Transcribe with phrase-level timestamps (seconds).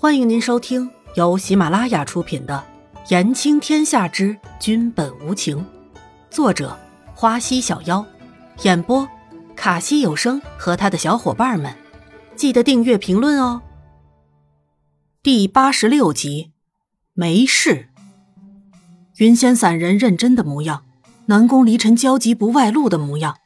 [0.00, 2.64] 欢迎您收听由喜马拉雅出品的
[3.10, 5.58] 《言情天下之君本无情》，
[6.30, 6.78] 作者
[7.16, 8.06] 花溪小妖，
[8.62, 9.08] 演播
[9.56, 11.74] 卡西有声和他的小伙伴们。
[12.36, 13.60] 记得订阅、评论哦。
[15.20, 16.52] 第八十六集，
[17.14, 17.88] 没事。
[19.16, 20.84] 云仙散人认真的模样，
[21.26, 23.36] 南宫离尘焦急不外露的模样，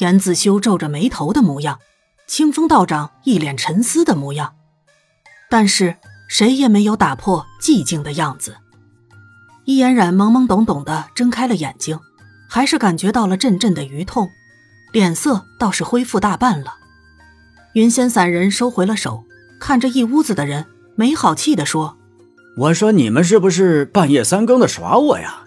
[0.00, 1.78] 严子修皱着眉头的模样，
[2.26, 4.56] 清风道长一脸沉思的模样。
[5.48, 5.98] 但是
[6.32, 8.56] 谁也没有打破寂静的样子。
[9.66, 12.00] 易嫣然懵懵懂懂的睁开了眼睛，
[12.48, 14.30] 还是感觉到了阵阵的余痛，
[14.92, 16.76] 脸色倒是恢复大半了。
[17.74, 19.24] 云仙散人收回了手，
[19.60, 20.64] 看着一屋子的人，
[20.94, 21.98] 没好气的说
[22.56, 25.42] ：“我说你们是不是半夜三更的耍我呀？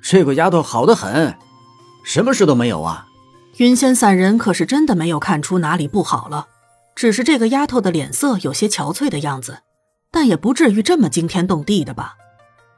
[0.00, 1.36] 这个丫头好的很，
[2.06, 3.06] 什么事都没有啊。”
[3.58, 6.46] 云仙散人可是真的没有看出哪里不好了。
[6.94, 9.58] 只是这个丫头的脸色有些憔悴的样子，
[10.16, 12.14] 但也不至于这么惊天动地的吧？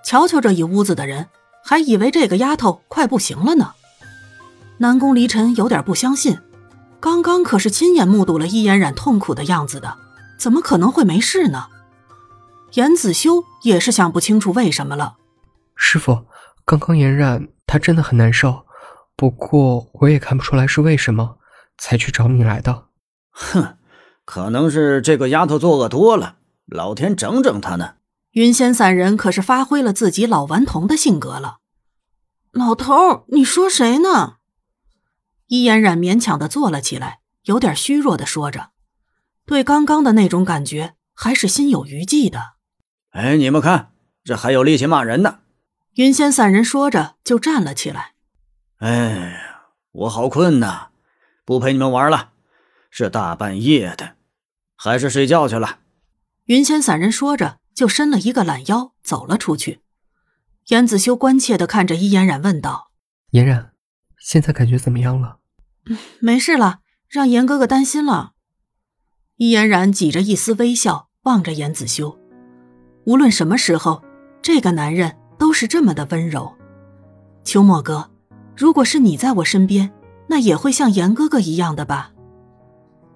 [0.03, 1.29] 瞧瞧这一屋子的人，
[1.65, 3.75] 还以为这个丫头快不行了呢。
[4.79, 6.41] 南宫离尘有点不相信，
[6.99, 9.99] 刚刚可是亲眼目睹了易嫣然痛苦的样子的，
[10.37, 11.69] 怎么可能会没事呢？
[12.73, 15.15] 严子修也是想不清楚为什么了。
[15.77, 16.27] 师傅，
[16.65, 18.67] 刚刚嫣然她真的很难受，
[19.15, 21.37] 不过我也看不出来是为什么，
[21.79, 22.87] 才去找你来的。
[23.31, 23.77] 哼。
[24.25, 26.35] 可能是这个丫头作恶多了，
[26.69, 27.95] 老天整整他呢。
[28.33, 31.59] 云仙散人可是发挥了自己老顽童的性格了。
[32.53, 34.37] 老头，你说谁呢？
[35.47, 38.71] 伊嫣然勉强的坐了起来，有点虚弱的说着，
[39.47, 42.55] 对刚刚的那种感觉还是心有余悸的。
[43.11, 45.39] 哎，你们看，这还有力气骂人呢。
[45.95, 48.13] 云仙散人说着就站了起来。
[48.79, 50.89] 哎，我好困呐，
[51.45, 52.33] 不陪你们玩了，
[52.91, 54.17] 是大半夜的。
[54.77, 55.79] 还是睡觉去了。
[56.49, 59.81] 云仙散人说着，就伸了一个懒腰，走了出去。
[60.69, 62.91] 严子修关切的看着伊嫣然，问道
[63.33, 63.73] ：“嫣然，
[64.19, 65.41] 现在感觉怎么样了
[66.21, 68.33] ？”“没事了，让严哥哥担心了。”
[69.37, 72.19] 伊嫣然挤着一丝微笑，望着严子修。
[73.05, 74.03] 无论什么时候，
[74.41, 76.51] 这个男人都是这么的温柔。
[77.45, 78.11] 秋墨哥，
[78.57, 79.93] 如果是你在我身边，
[80.29, 82.13] 那也会像严哥哥一样的吧？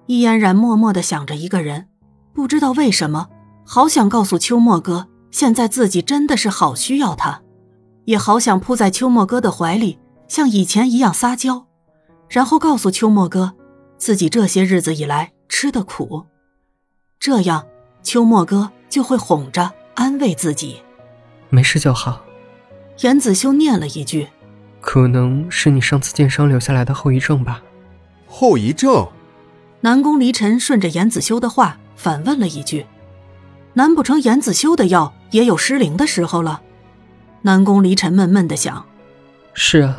[0.05, 1.87] 易嫣然默默的想着一个人，
[2.33, 3.29] 不知道为什么，
[3.65, 7.41] 好想告诉秋墨哥，现在自己真的是好需要他，
[8.05, 11.67] 也好想扑在秋墨哥的怀里，像以前一样撒娇，
[12.27, 13.53] 然后告诉秋墨哥，
[13.97, 16.25] 自己这些日子以来吃的苦，
[17.19, 17.65] 这样
[18.01, 20.81] 秋墨哥就会哄着安慰自己，
[21.49, 22.21] 没事就好。
[23.01, 24.27] 严子修念了一句
[24.81, 27.61] ：“可能是你上次剑伤留下来的后遗症吧。”
[28.27, 29.07] 后遗症。
[29.81, 32.85] 南宫离尘顺着严子修的话反问了一句
[33.73, 36.61] ：“难不成严子修的药也有失灵的时候了？”
[37.43, 38.85] 南宫离尘闷闷的想
[39.53, 39.97] ：“是啊。”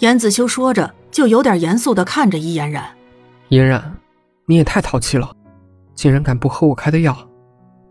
[0.00, 2.84] 严子修说着，就有点严肃的看着伊嫣然
[3.50, 3.96] ：“嫣然，
[4.46, 5.34] 你也太淘气了，
[5.94, 7.16] 竟然敢不喝我开的药！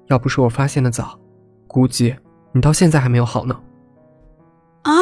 [0.07, 1.19] 要不是我发现的早，
[1.67, 2.15] 估计
[2.53, 3.59] 你到现在还没有好呢。”
[4.83, 4.93] 啊，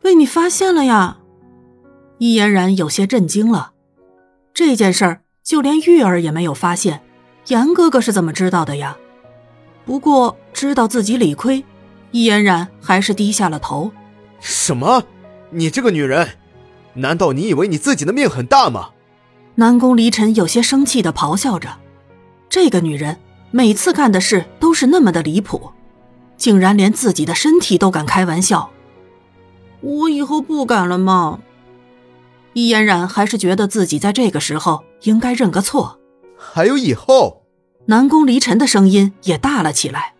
[0.00, 1.18] 被你发现了呀！
[2.18, 3.72] 伊嫣然有些震惊了，
[4.52, 5.20] 这件事儿。
[5.42, 7.02] 就连玉儿也没有发现，
[7.48, 8.96] 严哥哥是怎么知道的呀？
[9.84, 11.64] 不过知道自己理亏，
[12.12, 13.90] 易嫣然还是低下了头。
[14.40, 15.02] 什么？
[15.50, 16.28] 你这个女人，
[16.94, 18.90] 难道你以为你自己的命很大吗？
[19.56, 21.68] 南宫离尘有些生气的咆哮着。
[22.48, 23.18] 这个女人
[23.50, 25.72] 每次干的事都是那么的离谱，
[26.36, 28.70] 竟然连自己的身体都敢开玩笑。
[29.80, 31.40] 我以后不敢了吗？
[32.54, 35.98] 易嫣然还是觉得自己在这个时候应该认个错。
[36.54, 37.46] 还有以后，
[37.86, 40.12] 南宫离尘的声音也大了起来。